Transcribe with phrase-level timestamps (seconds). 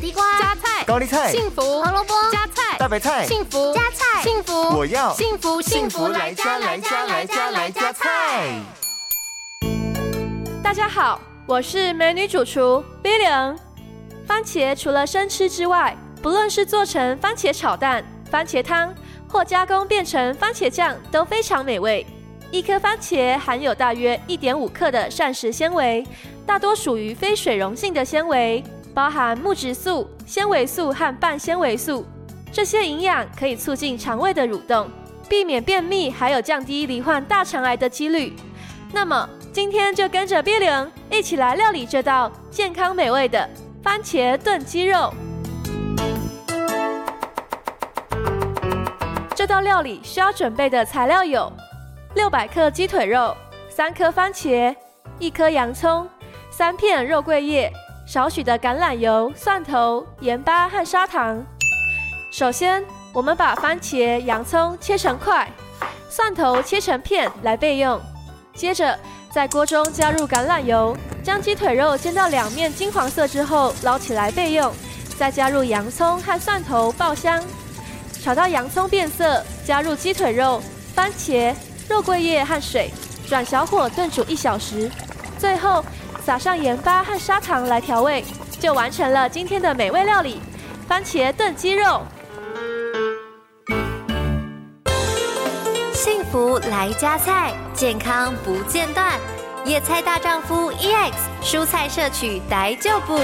[0.00, 8.58] 地瓜、加菜、高丽菜、幸福、胡萝卜、加菜、大白菜、幸福、加菜、幸福，我要幸福幸福来加来加来加来加菜。
[10.62, 13.58] 大家好，我是美女主厨 Billion。
[14.26, 18.94] 番茄除了生吃之外，不论是做成番茄炒蛋、番茄汤，
[19.28, 22.06] 或加工变成番茄酱，都非常美味。
[22.50, 26.06] 一颗番茄含有大约一点五克的膳食纤维，
[26.46, 32.06] 大多属于非水溶性的纤维，包含木质素、纤维素和半纤维素。
[32.52, 34.90] 这些营养可以促进肠胃的蠕动，
[35.28, 38.34] 避免便秘，还有降低罹患大肠癌的几率。
[38.92, 43.48] 那么今天就跟着 B 零一起来料理这道健康美味的
[43.82, 45.14] 番茄炖鸡肉。
[49.34, 51.50] 这道料理需要准备的材料有。
[52.16, 53.36] 六百克鸡腿肉，
[53.68, 54.74] 三颗番茄，
[55.20, 56.06] 一颗洋葱，
[56.50, 57.72] 三片肉桂叶，
[58.12, 61.46] 少许的橄榄油、蒜头、盐巴和砂糖。
[62.32, 65.48] 首先，我们把番茄、洋葱切成块，
[66.08, 68.00] 蒜头切成片来备用。
[68.52, 68.98] 接着，
[69.30, 74.72] 在锅中加入橄榄油，将鸡腿肉煎到两面金黄色之后捞起来备用。
[75.16, 77.40] 再加入洋葱和蒜头爆香，
[78.20, 80.60] 炒到洋葱变色，加入鸡腿肉、
[80.96, 81.54] 番茄。
[81.88, 82.90] 肉桂叶和水，
[83.28, 84.90] 转小火炖煮一小时，
[85.38, 85.84] 最后
[86.30, 88.24] 撒上盐巴和砂糖来调味，
[88.60, 90.40] 就完成了今天的美味料理——
[90.86, 92.02] 番茄炖鸡肉。
[95.92, 99.18] 幸福来加菜，健康不间断。
[99.64, 103.18] 野菜大丈夫 EX，蔬菜摄取逮就补。